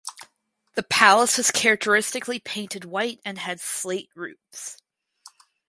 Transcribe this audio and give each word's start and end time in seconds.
The 0.73 0.81
palace 0.81 1.37
was 1.37 1.51
characteristically 1.51 2.39
painted 2.39 2.85
white 2.85 3.21
and 3.23 3.37
had 3.37 3.59
slate 3.59 4.09
roofs. 4.15 4.81